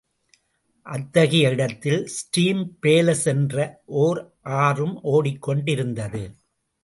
அத்தகைய 0.85 1.49
இடத்தில் 1.49 2.09
ஸ்டிம்பேலஸ் 2.15 3.25
என்ற 3.25 3.81
ஓர் 3.85 4.21
ஆறும் 4.41 5.01
ஓடிக் 5.01 5.41
கொண்டிருந்தது. 5.41 6.23